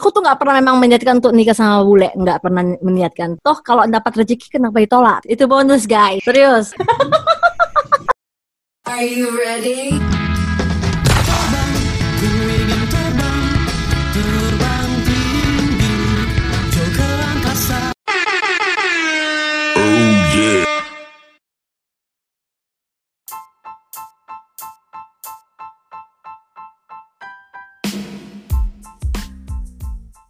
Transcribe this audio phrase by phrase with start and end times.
[0.00, 3.36] aku tuh nggak pernah memang meniatkan untuk nikah sama bule, nggak pernah meniatkan.
[3.44, 5.20] Toh kalau dapat rezeki kenapa ditolak?
[5.28, 6.72] Itu bonus guys, serius.
[8.88, 10.19] Are you ready?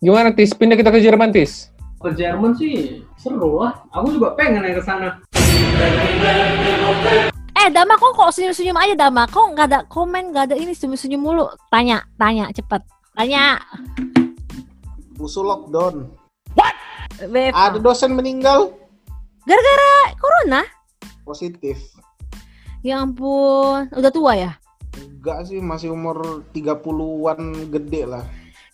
[0.01, 0.57] Gimana Tis?
[0.57, 1.69] Pindah kita ke Jerman Tis?
[2.01, 3.85] Ke Jerman sih seru lah.
[3.93, 5.21] Aku juga pengen yang ke sana.
[7.53, 11.21] Eh Dama kok kok senyum-senyum aja Dama Kok nggak ada komen nggak ada ini senyum-senyum
[11.21, 12.81] mulu Tanya, tanya cepet
[13.13, 13.61] Tanya
[15.21, 16.09] Usul lockdown
[16.57, 16.75] What?
[17.29, 17.53] Beb.
[17.53, 18.73] Ada dosen meninggal
[19.45, 20.65] Gara-gara corona?
[21.25, 21.77] Positif
[22.81, 24.53] Ya ampun Udah tua ya?
[24.97, 28.25] Enggak sih masih umur 30-an gede lah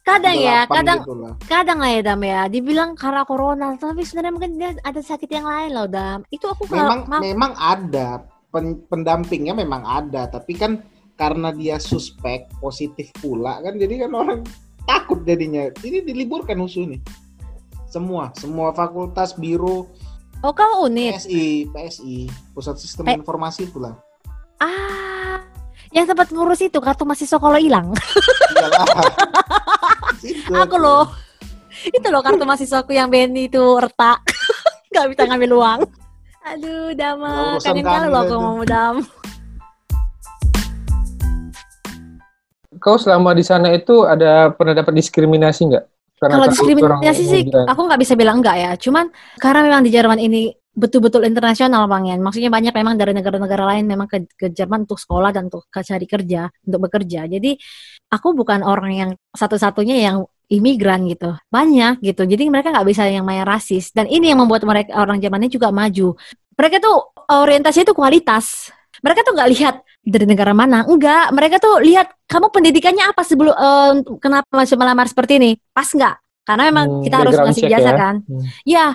[0.07, 1.35] kadang ya kadang gitu lah.
[1.51, 2.41] kadang lah ya dam ya.
[2.47, 6.23] Dibilang karena corona tapi sebenarnya mungkin dia ada sakit yang lain loh dam.
[6.31, 8.23] Itu aku memang kalau, memang ada.
[8.47, 10.79] Pen, pendampingnya memang ada tapi kan
[11.19, 14.41] karena dia suspek positif pula kan jadi kan orang
[14.87, 15.67] takut jadinya.
[15.83, 17.03] Ini diliburkan usu nih
[17.97, 19.89] semua semua fakultas biro
[20.45, 21.17] oh kamu unit?
[21.17, 22.17] PSI PSI
[22.53, 23.97] pusat sistem P informasi pula
[24.61, 25.41] ah
[25.95, 27.95] yang sempat ngurus itu kartu mahasiswa kalau hilang
[30.51, 31.07] aku loh.
[31.87, 34.25] Itu loh kartu mahasiswaku yang Benny itu retak.
[34.91, 35.81] Nggak bisa ngambil uang.
[36.47, 37.59] Aduh dama.
[37.59, 38.95] Kangen kali loh aku mau dam.
[42.79, 45.85] Kau selama di sana itu ada pernah dapat diskriminasi nggak?
[46.17, 48.73] Kalau diskriminasi sih aku nggak bisa bilang enggak ya.
[48.79, 49.11] Cuman
[49.43, 52.21] karena memang di Jerman ini betul-betul internasional bang Yan.
[52.21, 56.07] Maksudnya banyak memang dari negara-negara lain memang ke, ke Jerman untuk sekolah dan untuk cari
[56.07, 57.25] kerja, untuk bekerja.
[57.25, 57.57] Jadi
[58.13, 62.23] aku bukan orang yang satu-satunya yang imigran gitu, banyak gitu.
[62.29, 63.91] Jadi mereka nggak bisa yang main rasis.
[63.91, 66.15] Dan ini yang membuat mereka orang Jerman ini juga maju.
[66.55, 66.97] Mereka tuh
[67.33, 68.71] orientasinya itu kualitas.
[69.01, 71.33] Mereka tuh nggak lihat dari negara mana, enggak.
[71.33, 76.17] Mereka tuh lihat kamu pendidikannya apa sebelum uh, kenapa masih melamar seperti ini, pas nggak?
[76.47, 77.97] Karena memang hmm, kita harus ngasih jasa ya?
[77.99, 78.15] kan.
[78.23, 78.45] Hmm.
[78.63, 78.87] Ya,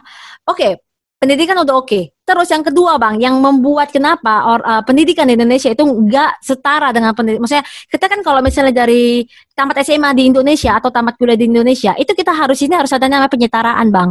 [0.45, 0.55] oke.
[0.55, 0.73] Okay
[1.21, 1.85] pendidikan udah oke.
[1.85, 2.03] Okay.
[2.25, 6.89] Terus yang kedua bang, yang membuat kenapa or, uh, pendidikan di Indonesia itu nggak setara
[6.89, 7.45] dengan pendidikan.
[7.45, 11.93] Maksudnya kita kan kalau misalnya dari tamat SMA di Indonesia atau tamat kuliah di Indonesia,
[12.01, 14.09] itu kita harus ini harus ada nama penyetaraan bang.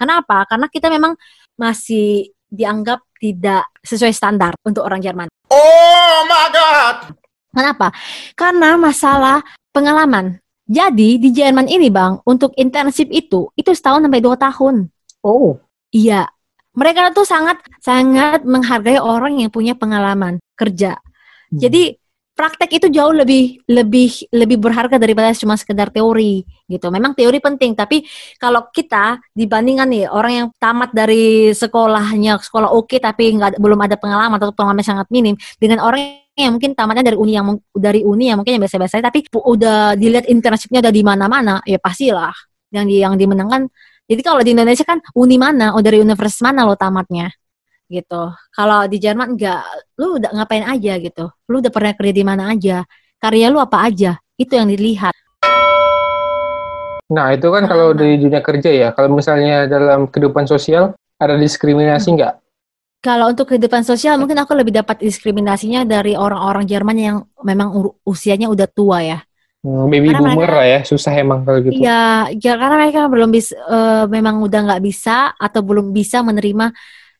[0.00, 0.48] Kenapa?
[0.48, 1.12] Karena kita memang
[1.60, 5.28] masih dianggap tidak sesuai standar untuk orang Jerman.
[5.52, 6.96] Oh my god.
[7.52, 7.92] Kenapa?
[8.32, 9.44] Karena masalah
[9.76, 10.40] pengalaman.
[10.66, 14.88] Jadi di Jerman ini bang, untuk internship itu itu setahun sampai dua tahun.
[15.20, 15.60] Oh.
[15.94, 16.26] Iya,
[16.76, 21.00] mereka tuh sangat sangat menghargai orang yang punya pengalaman kerja.
[21.48, 21.58] Hmm.
[21.58, 21.96] Jadi
[22.36, 26.92] praktek itu jauh lebih lebih lebih berharga daripada cuma sekedar teori gitu.
[26.92, 28.04] Memang teori penting, tapi
[28.36, 33.80] kalau kita dibandingkan nih orang yang tamat dari sekolahnya sekolah oke okay, tapi nggak belum
[33.80, 38.04] ada pengalaman atau pengalaman sangat minim dengan orang yang mungkin tamatnya dari uni yang dari
[38.04, 42.36] uni yang mungkin yang biasa-biasa tapi udah dilihat internshipnya udah di mana-mana ya pastilah
[42.76, 43.72] yang di yang dimenangkan
[44.06, 47.26] jadi kalau di Indonesia kan uni mana, oh dari universitas mana lo tamatnya
[47.90, 48.30] gitu.
[48.54, 49.62] Kalau di Jerman enggak,
[49.98, 51.26] lu udah ngapain aja gitu.
[51.50, 52.86] Lu udah pernah kerja di mana aja,
[53.18, 55.10] karya lu apa aja, itu yang dilihat.
[57.10, 58.02] Nah itu kan nah, kalau nah.
[58.02, 62.38] di dunia kerja ya, kalau misalnya dalam kehidupan sosial ada diskriminasi enggak?
[62.38, 62.44] Hmm.
[63.02, 68.50] Kalau untuk kehidupan sosial mungkin aku lebih dapat diskriminasinya dari orang-orang Jerman yang memang usianya
[68.50, 69.18] udah tua ya.
[69.66, 71.74] Hmm, baby karena boomer mereka, lah ya, susah emang kalau gitu.
[71.74, 76.70] Iya, ya karena mereka belum bisa, uh, memang udah nggak bisa atau belum bisa menerima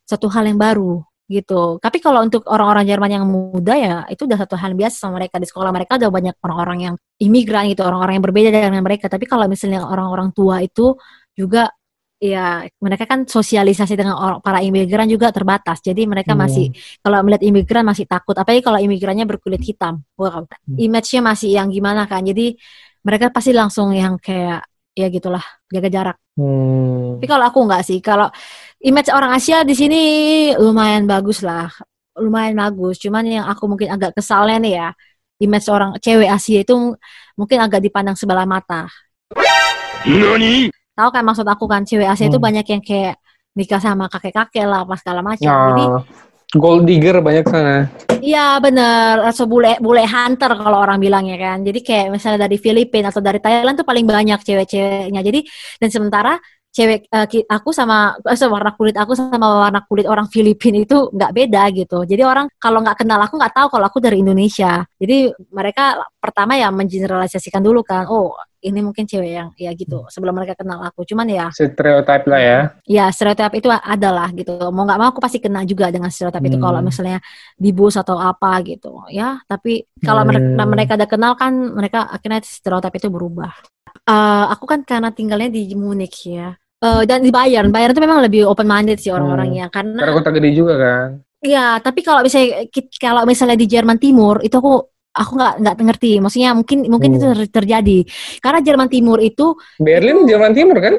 [0.07, 1.83] satu hal yang baru gitu.
[1.83, 5.43] Tapi kalau untuk orang-orang Jerman yang muda ya itu udah satu hal biasa sama mereka
[5.43, 9.11] di sekolah mereka udah banyak orang-orang yang imigran gitu, orang-orang yang berbeda dengan mereka.
[9.11, 10.95] Tapi kalau misalnya orang-orang tua itu
[11.35, 11.67] juga
[12.17, 15.85] ya mereka kan sosialisasi dengan orang para imigran juga terbatas.
[15.85, 16.41] Jadi mereka hmm.
[16.41, 16.67] masih
[17.05, 18.37] kalau melihat imigran masih takut.
[18.37, 20.01] Apalagi kalau imigrannya berkulit hitam.
[20.17, 20.77] Wow, hmm.
[20.81, 22.25] image-nya masih yang gimana kan.
[22.25, 22.57] Jadi
[23.05, 24.65] mereka pasti langsung yang kayak
[24.97, 26.17] ya gitulah jaga jarak.
[26.41, 27.21] Hmm.
[27.21, 27.99] Tapi kalau aku nggak sih.
[28.01, 28.33] Kalau
[28.81, 30.01] image orang Asia di sini
[30.57, 31.69] lumayan bagus lah,
[32.17, 32.97] lumayan bagus.
[33.01, 34.89] Cuman yang aku mungkin agak kesalnya nih ya,
[35.45, 36.97] image orang cewek Asia itu
[37.37, 38.89] mungkin agak dipandang sebelah mata.
[40.07, 40.71] Nani?
[40.97, 42.33] Tahu kan maksud aku kan cewek Asia hmm.
[42.33, 43.15] itu banyak yang kayak
[43.57, 45.45] nikah sama kakek-kakek lah apa segala macam.
[45.45, 45.69] Ya.
[45.73, 45.85] Jadi
[46.57, 47.91] gold digger banyak sana.
[48.17, 51.59] Iya bener, atau bule bule hunter kalau orang bilangnya kan.
[51.61, 55.21] Jadi kayak misalnya dari Filipina atau dari Thailand tuh paling banyak cewek-ceweknya.
[55.21, 55.41] Jadi
[55.79, 56.33] dan sementara
[56.77, 61.33] cewek uh, aku sama uh, warna kulit aku sama warna kulit orang Filipina itu nggak
[61.33, 62.05] beda gitu.
[62.05, 64.85] Jadi orang kalau nggak kenal aku nggak tahu kalau aku dari Indonesia.
[64.97, 68.33] Jadi mereka pertama ya mengeneralisasikan dulu kan, oh
[68.65, 71.07] ini mungkin cewek yang ya gitu sebelum mereka kenal aku.
[71.07, 72.61] Cuman ya stereotip lah ya.
[72.89, 74.57] Ya stereotip itu adalah gitu.
[74.75, 76.51] Mau nggak mau aku pasti kena juga dengan stereotip hmm.
[76.51, 76.89] itu kalau hmm.
[76.89, 77.19] misalnya
[77.55, 79.07] di bus atau apa gitu.
[79.13, 80.29] Ya tapi kalau hmm.
[80.33, 83.55] mereka mereka udah kenal kan mereka akhirnya stereotip itu berubah.
[84.07, 86.57] Uh, aku kan karena tinggalnya di Munich ya.
[86.77, 89.73] Uh, dan di Bayern, Bayern itu memang lebih open minded sih orang-orangnya hmm.
[89.73, 91.09] karena karena kota gede juga kan.
[91.45, 92.65] Iya, tapi kalau misalnya
[92.97, 96.13] kalau misalnya di Jerman Timur itu aku aku nggak nggak ngerti.
[96.21, 97.19] Maksudnya mungkin mungkin hmm.
[97.19, 97.99] itu terjadi
[98.41, 100.95] karena Jerman Timur itu Berlin itu, Jerman Timur kan?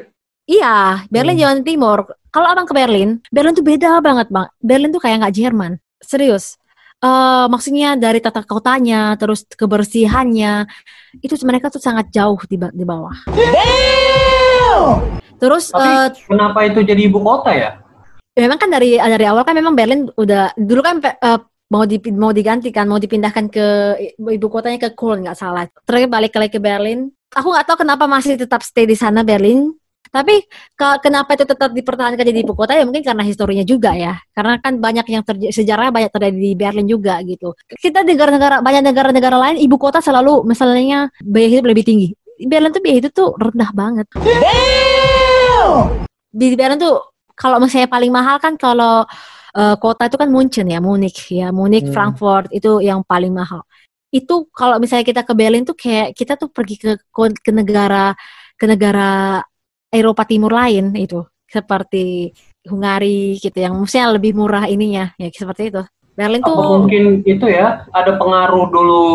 [0.48, 1.42] Iya, Berlin hmm.
[1.42, 2.00] Jerman Timur.
[2.30, 4.48] Kalau abang ke Berlin, Berlin tuh beda banget bang.
[4.62, 5.72] Berlin tuh kayak nggak Jerman.
[5.98, 6.58] Serius.
[6.98, 10.66] Uh, maksudnya dari tata kotanya, terus kebersihannya,
[11.22, 13.14] itu mereka tuh sangat jauh di, di bawah.
[13.30, 15.22] Damn!
[15.38, 17.78] Terus Tapi uh, kenapa itu jadi ibu kota ya?
[18.38, 21.42] Ya memang kan dari dari awal kan memang Berlin udah dulu kan uh,
[21.74, 23.66] mau di, mau digantikan mau dipindahkan ke
[24.22, 25.66] ibu kotanya ke Köln nggak salah.
[25.84, 27.10] Terus balik lagi ke Berlin.
[27.34, 29.74] Aku nggak tahu kenapa masih tetap stay di sana Berlin.
[30.08, 30.40] Tapi
[30.72, 34.16] ke, kenapa itu tetap dipertahankan jadi ibu kota ya mungkin karena historinya juga ya.
[34.32, 37.52] Karena kan banyak yang terjadi sejarah banyak terjadi di Berlin juga gitu.
[37.74, 42.08] Kita negara-negara banyak negara-negara lain ibu kota selalu misalnya biaya hidup lebih tinggi.
[42.38, 44.06] Berlin tuh biaya hidup tuh rendah banget.
[44.14, 46.08] Damn!
[46.38, 49.06] di Berlin tuh kalau misalnya paling mahal kan kalau
[49.54, 51.94] uh, kota itu kan Munchen ya, Munich ya, Munich, hmm.
[51.94, 53.62] Frankfurt itu yang paling mahal.
[54.10, 58.18] Itu kalau misalnya kita ke Berlin tuh kayak kita tuh pergi ke ke negara
[58.58, 59.40] ke negara
[59.94, 62.34] Eropa Timur lain itu seperti
[62.68, 65.84] Hungari gitu yang maksudnya lebih murah ininya ya seperti itu.
[66.18, 69.06] Berlin tuh Apa mungkin itu ya ada pengaruh dulu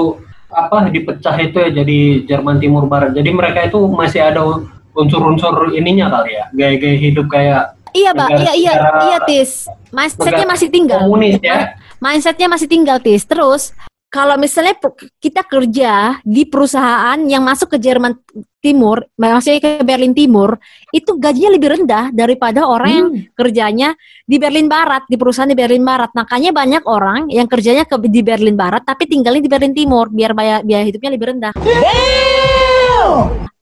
[0.53, 1.99] apa dipecah itu ya jadi
[2.29, 3.13] Jerman Timur Barat.
[3.13, 8.29] Jadi mereka itu masih ada unsur-unsur ininya kali ya, gaya-gaya hidup kayak Iya, Mbak.
[8.41, 8.73] Iya, iya,
[9.07, 9.69] iya, Tis.
[9.93, 11.05] Mindsetnya masih tinggal.
[11.05, 11.77] Komunis ya.
[12.01, 13.23] Mindsetnya masih tinggal, Tis.
[13.29, 13.77] Terus
[14.13, 14.77] kalau misalnya
[15.17, 18.13] kita kerja di perusahaan yang masuk ke Jerman
[18.61, 20.61] Timur, maksudnya ke Berlin Timur,
[20.93, 22.97] itu gajinya lebih rendah daripada orang hmm.
[23.01, 23.89] yang kerjanya
[24.29, 26.13] di Berlin Barat, di perusahaan di Berlin Barat.
[26.13, 30.37] Makanya banyak orang yang kerjanya ke di Berlin Barat tapi tinggalnya di Berlin Timur biar
[30.37, 31.53] biaya, biaya hidupnya lebih rendah.
[31.57, 32.62] Damn!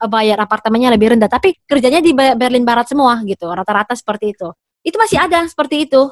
[0.09, 4.49] Bayar apartemennya lebih rendah, tapi kerjanya di Berlin Barat semua gitu, rata-rata seperti itu.
[4.81, 6.09] Itu masih ada seperti itu.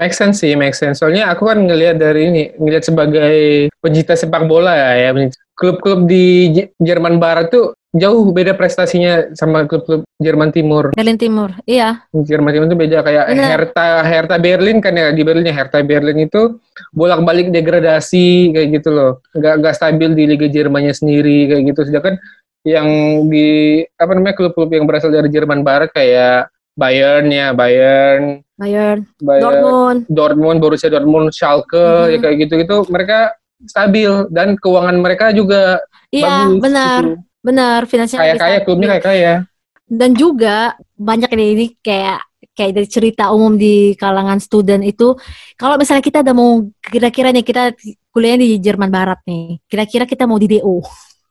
[0.00, 1.04] Make sense sih, make sense.
[1.04, 5.28] Soalnya aku kan ngelihat dari ini, ngelihat sebagai pencinta sepak bola ya, ya.
[5.52, 10.96] Klub-klub di Jerman Barat tuh jauh beda prestasinya sama klub-klub Jerman Timur.
[10.96, 12.06] Berlin Timur, iya.
[12.16, 13.48] Jerman Timur itu beda kayak Bener.
[13.50, 16.56] Hertha Hertha Berlin kan ya di Berlinnya Hertha Berlin itu
[16.96, 19.20] bolak-balik degradasi kayak gitu loh.
[19.36, 21.80] Gak gak stabil di Liga Jermannya sendiri kayak gitu.
[21.92, 22.16] Sedangkan
[22.66, 22.88] yang
[23.28, 28.44] di apa namanya klub-klub yang berasal dari Jerman Barat kayak Bayern ya Bayern.
[28.60, 29.98] Bayern, Bayern Dortmund.
[30.08, 32.10] Dortmund Borussia Dortmund Schalke hmm.
[32.12, 32.76] ya kayak gitu-gitu.
[32.88, 33.32] Mereka
[33.64, 37.02] stabil dan keuangan mereka juga iya bagus, benar.
[37.04, 37.16] gitu.
[37.44, 39.34] benar finansial kayak kaya klubnya kayak kaya
[39.90, 42.24] dan juga banyak ini, ini kayak
[42.54, 45.18] kayak dari cerita umum di kalangan student itu.
[45.58, 47.74] Kalau misalnya kita udah mau kira-kira nih kita
[48.14, 49.58] kuliah di Jerman Barat nih.
[49.66, 50.78] Kira-kira kita mau di DO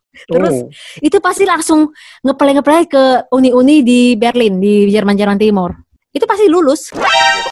[0.09, 0.69] Terus oh.
[0.99, 1.93] itu pasti langsung
[2.25, 5.71] ngeplay-ngeplay ke uni-uni di Berlin, di Jerman-Jerman Timur.
[6.09, 6.89] Itu pasti lulus.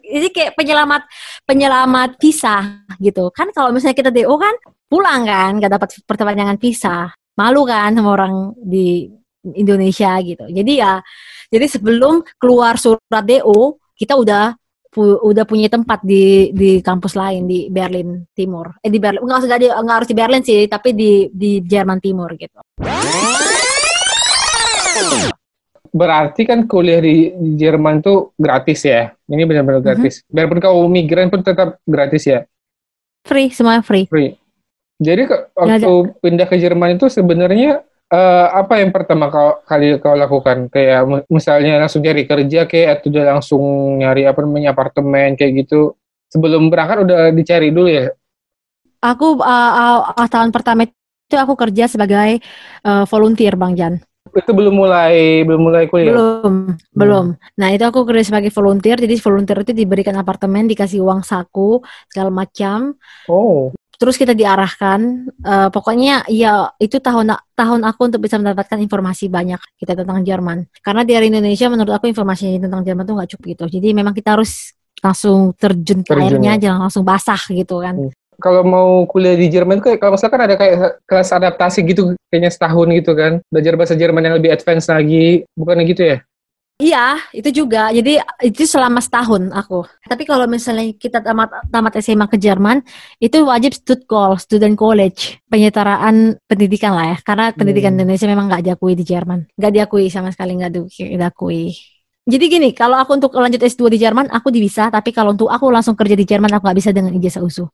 [0.02, 1.06] Jadi kayak penyelamat
[1.46, 3.30] penyelamat visa gitu.
[3.30, 4.56] Kan kalau misalnya kita DO kan
[4.90, 7.14] pulang kan, nggak dapat perpanjangan visa.
[7.38, 9.06] Malu kan sama orang di
[9.54, 10.50] Indonesia gitu.
[10.50, 10.98] Jadi ya,
[11.54, 14.58] jadi sebelum keluar surat DO, kita udah
[14.92, 18.80] pu udah punya tempat di di kampus lain di Berlin Timur.
[18.82, 22.00] Eh di Berlin nggak usah di nggak harus di Berlin sih, tapi di di Jerman
[22.00, 22.60] Timur gitu.
[25.98, 29.12] Berarti kan kuliah di Jerman tuh gratis ya?
[29.28, 29.88] Ini benar-benar mhm.
[29.88, 30.14] gratis.
[30.20, 30.34] Mm -hmm.
[30.36, 32.40] Biarpun kau migran pun tetap gratis ya?
[33.28, 34.08] Free, semuanya free.
[34.08, 34.38] Free.
[34.98, 35.94] Jadi waktu
[36.26, 40.72] pindah ke Jerman itu sebenarnya uh, apa yang pertama kau, kali kau lakukan?
[40.72, 43.64] Kayak misalnya langsung cari kerja kayak atau udah langsung
[44.00, 45.96] nyari apa namanya apartemen kayak gitu.
[46.28, 48.12] Sebelum berangkat udah dicari dulu ya?
[49.00, 52.44] Aku uh, uh, tahun pertama itu aku kerja sebagai
[52.84, 54.00] uh, volunteer Bang Jan.
[54.36, 56.12] Itu belum mulai belum mulai kuliah.
[56.12, 56.92] Belum, hmm.
[56.92, 57.26] belum.
[57.56, 59.00] Nah, itu aku kerja sebagai volunteer.
[59.00, 61.80] Jadi volunteer itu diberikan apartemen, dikasih uang saku
[62.12, 63.00] segala macam.
[63.32, 69.26] Oh terus kita diarahkan uh, pokoknya ya itu tahun tahun aku untuk bisa mendapatkan informasi
[69.28, 70.70] banyak kita tentang Jerman.
[70.86, 73.66] Karena dari Indonesia menurut aku informasi tentang Jerman tuh nggak cukup gitu.
[73.82, 76.70] Jadi memang kita harus langsung terjun ke airnya ya.
[76.70, 77.98] jangan langsung basah gitu kan.
[77.98, 78.14] Hmm.
[78.38, 82.88] kalau mau kuliah di Jerman tuh kalau misalkan ada kayak kelas adaptasi gitu kayaknya setahun
[82.94, 83.42] gitu kan.
[83.50, 85.42] Belajar bahasa Jerman yang lebih advance lagi.
[85.58, 86.18] Bukannya gitu ya
[86.78, 87.90] Iya, itu juga.
[87.90, 89.82] Jadi itu selama setahun aku.
[90.06, 92.86] Tapi kalau misalnya kita tamat tamat SMA ke Jerman,
[93.18, 93.74] itu wajib
[94.06, 97.18] call, student college, penyetaraan pendidikan lah ya.
[97.26, 98.06] Karena pendidikan hmm.
[98.06, 100.72] Indonesia memang nggak diakui di Jerman, nggak diakui sama sekali nggak
[101.18, 101.74] diakui.
[102.30, 104.94] Jadi gini, kalau aku untuk lanjut S2 di Jerman, aku bisa.
[104.94, 107.66] Tapi kalau untuk aku langsung kerja di Jerman, aku nggak bisa dengan ijazah USU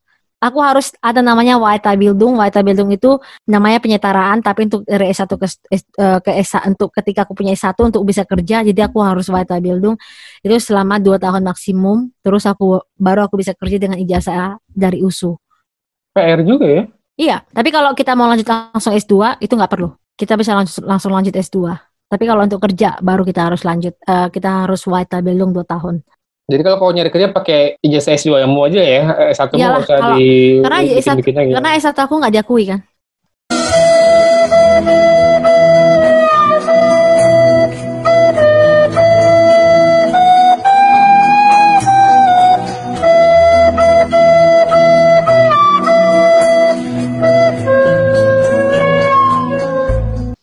[0.44, 2.36] aku harus ada namanya Weiterbildung.
[2.36, 3.16] Weiterbildung itu
[3.48, 7.88] namanya penyetaraan, tapi untuk dari S1 ke, eh, ke S untuk ketika aku punya S1
[7.88, 9.96] untuk bisa kerja, jadi aku harus Weiterbildung
[10.44, 12.12] itu selama dua tahun maksimum.
[12.20, 15.40] Terus aku baru aku bisa kerja dengan ijazah dari USU.
[16.12, 16.82] PR juga ya?
[17.14, 19.88] Iya, tapi kalau kita mau lanjut langsung S2 itu nggak perlu.
[20.14, 21.58] Kita bisa langsung langsung lanjut S2.
[22.04, 26.04] Tapi kalau untuk kerja baru kita harus lanjut, uh, kita harus Weiterbildung dua tahun.
[26.44, 29.96] Jadi kalau kau nyari kerja pakai ijazah S2 yang mau aja ya, S1 mau usah
[29.96, 31.52] kalau, di karena bikin S1, bikin lagi.
[31.56, 32.80] Karena S1 aku nggak diakui kan.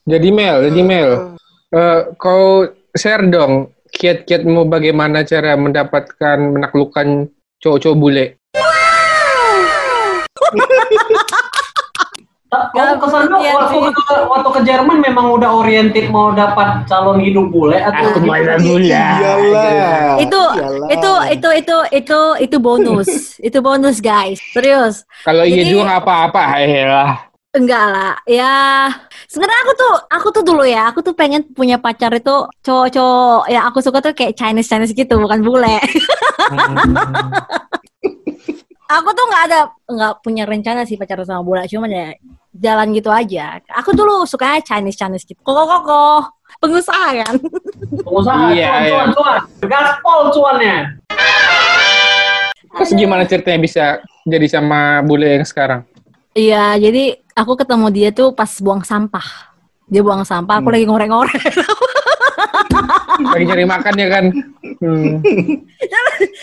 [0.10, 1.38] Jadi Mel, jadi Mel,
[1.78, 2.66] uh, kau
[2.98, 7.28] share dong kiat-kiatmu bagaimana cara mendapatkan menaklukkan
[7.60, 8.26] cowok-cowok bule?
[12.52, 17.48] Kalau ke sana waktu, ke, waktu ke Jerman memang udah oriented mau dapat calon hidup
[17.48, 18.92] bule atau Aku mainan bule.
[18.92, 20.20] Iyalah.
[20.20, 20.42] Itu
[20.92, 23.08] itu itu itu itu itu bonus.
[23.48, 24.44] itu bonus guys.
[24.52, 25.08] Serius.
[25.24, 27.31] Kalau iya juga apa-apa, lah.
[27.52, 28.88] Enggak lah, ya
[29.28, 33.68] sebenarnya aku tuh aku tuh dulu ya, aku tuh pengen punya pacar itu cowok-cowok ya
[33.68, 35.76] aku suka tuh kayak Chinese Chinese gitu, bukan bule.
[36.48, 36.88] Hmm.
[38.96, 42.16] aku tuh nggak ada nggak punya rencana sih pacaran sama bule, cuma ya
[42.56, 43.60] jalan gitu aja.
[43.84, 45.44] Aku dulu sukanya Chinese Chinese gitu.
[45.44, 46.32] Koko koko,
[46.64, 47.36] pengusaha kan?
[48.00, 48.92] Pengusaha, iya, cuan, iya.
[48.96, 50.78] cuan, cuan, gaspol cuannya.
[52.80, 53.86] Terus gimana ceritanya bisa
[54.24, 55.84] jadi sama bule yang sekarang?
[56.32, 59.52] Iya, jadi aku ketemu dia tuh pas buang sampah.
[59.92, 60.76] Dia buang sampah, aku hmm.
[60.80, 61.44] lagi ngorek-ngorek.
[63.36, 64.26] lagi cari makan ya kan?
[64.80, 65.20] Hmm.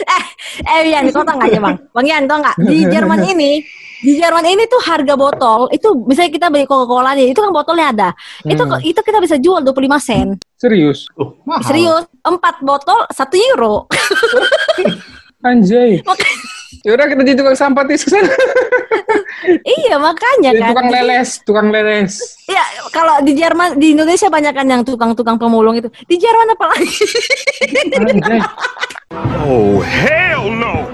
[0.05, 0.25] eh,
[0.69, 1.77] eh Yan, kau tau gak ya bang?
[1.97, 2.61] Bang Yan, tau gak?
[2.61, 3.65] Di Jerman ini,
[4.05, 7.87] di Jerman ini tuh harga botol, itu misalnya kita beli Coca-Cola nih, itu kan botolnya
[7.89, 8.09] ada.
[8.45, 8.53] Hmm.
[8.53, 10.29] Itu itu kita bisa jual 25 sen.
[10.61, 11.09] Serius?
[11.17, 11.65] Oh, mahal.
[11.65, 13.89] Serius, 4 botol 1 euro.
[15.49, 16.03] Anjay.
[16.87, 18.31] Yaudah kita jadi tukang sampah di sana.
[19.79, 20.71] iya makanya kan.
[20.75, 22.13] Tukang leles, tukang leles.
[22.47, 25.89] Iya kalau di Jerman, di Indonesia banyak kan yang tukang-tukang pemulung itu.
[26.07, 26.97] Di Jerman apa lagi?
[29.49, 30.87] oh hell no.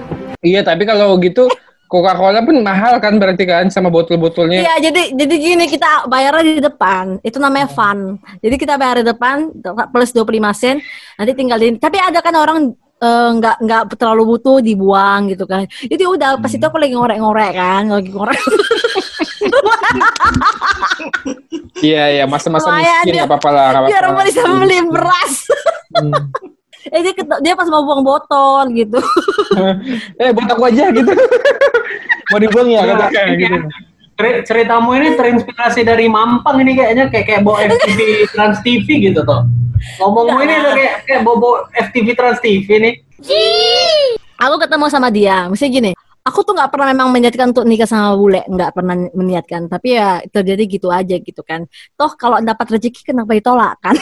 [0.44, 1.48] Iya tapi kalau gitu
[1.94, 4.66] Coca-Cola pun mahal kan berarti kan sama botol-botolnya.
[4.66, 7.22] Iya, jadi jadi gini kita bayarnya di depan.
[7.22, 8.18] Itu namanya fun.
[8.42, 9.52] Jadi kita bayar di depan
[9.94, 10.82] plus 25 sen.
[11.14, 12.74] Nanti tinggal di Tapi ada kan orang
[13.38, 15.68] nggak uh, nggak terlalu butuh dibuang gitu kan.
[15.68, 18.40] Jadi udah pas itu aku lagi ngorek-ngorek kan lagi ngorek
[21.84, 25.34] iya iya masa-masa miskin nggak apa-apa lah biar mau bisa beli beras.
[25.94, 26.12] Hmm.
[26.92, 29.00] eh dia, dia pas mau buang botol gitu.
[30.20, 31.12] Eh buat aku aja gitu.
[32.28, 33.06] Mau dibuang ya kata.
[33.08, 33.56] Kayak gitu.
[34.44, 39.48] Ceritamu ini terinspirasi dari Mampang ini kayaknya kayak kayak bawa FTV Trans TV gitu toh
[40.00, 42.94] Ngomong ini udah kayak kayak bobo FTV Trans TV nih.
[44.40, 45.90] Aku ketemu sama dia, misalnya gini,
[46.24, 49.68] aku tuh nggak pernah memang meniatkan untuk nikah sama bule, nggak pernah meniatkan.
[49.68, 51.68] Tapi ya terjadi gitu aja gitu kan.
[51.94, 53.94] Toh kalau dapat rezeki kenapa ditolak kan?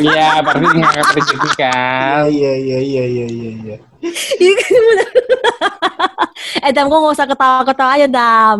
[0.00, 2.26] Iya, berarti nggak dapat rezeki kan.
[2.32, 3.76] Iya iya iya iya iya iya.
[6.66, 8.58] eh Dam, kok nggak usah ketawa-ketawa aja Dam.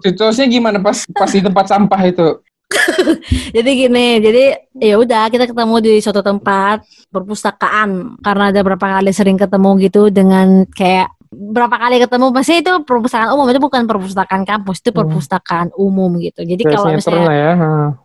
[0.00, 2.28] Situasinya gimana pas pas di tempat sampah itu?
[3.56, 4.44] jadi gini, jadi
[4.78, 8.20] ya udah kita ketemu di suatu tempat perpustakaan.
[8.22, 13.30] Karena ada berapa kali sering ketemu gitu dengan kayak berapa kali ketemu pasti itu perpustakaan
[13.30, 14.98] umum itu bukan perpustakaan kampus itu hmm.
[14.98, 15.78] perpustakaan hmm.
[15.78, 16.42] umum gitu.
[16.42, 17.52] Jadi kalau misalnya ya,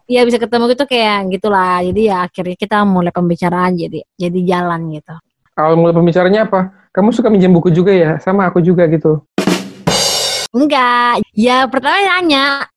[0.06, 1.82] ya bisa ketemu gitu kayak gitulah.
[1.82, 5.16] Jadi ya akhirnya kita mulai pembicaraan jadi jadi jalan gitu.
[5.58, 6.70] Kalau mulai pembicaranya apa?
[6.94, 8.22] Kamu suka minjem buku juga ya?
[8.22, 9.26] Sama aku juga gitu.
[10.54, 11.26] Enggak.
[11.34, 12.70] Ya pertama nanya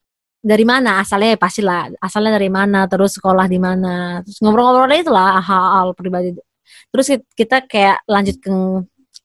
[0.49, 1.05] dari mana?
[1.05, 2.88] Asalnya ya pastilah asalnya dari mana?
[2.88, 4.25] Terus sekolah di mana?
[4.25, 6.33] Terus ngobrol-ngobrol itu lah hal-hal pribadi.
[6.88, 8.52] Terus kita kayak lanjut ke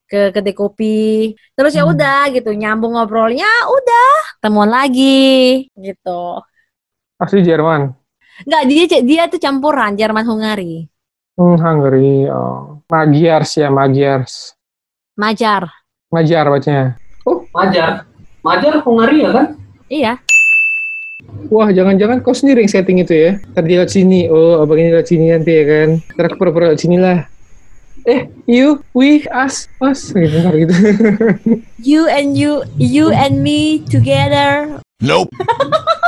[0.04, 1.32] ke kedai kopi.
[1.56, 1.92] Terus ya hmm.
[1.96, 4.08] udah gitu nyambung ngobrolnya udah
[4.44, 6.44] temuan lagi gitu.
[7.16, 7.96] Asli Jerman?
[8.44, 10.92] Enggak, dia dia tuh campuran Jerman Hungari.
[11.40, 12.84] Hmm, Hungary oh.
[12.92, 14.52] Magyars ya Magyars.
[15.16, 15.72] Majar.
[16.12, 17.00] Majar bacanya.
[17.24, 18.04] Oh Majar.
[18.44, 19.46] Majar Hungari ya kan?
[19.88, 20.12] Iya
[21.54, 23.30] wah jangan-jangan kau sendiri yang setting itu ya.
[23.54, 25.88] Tadi lewat sini, oh abang ini lewat sini nanti ya kan.
[26.18, 27.30] Ntar aku pura-pura lewat sini lah.
[28.04, 30.76] Eh, you, we, us, us, gitu, gitu.
[31.80, 34.76] you and you, you and me together.
[35.00, 35.32] Nope.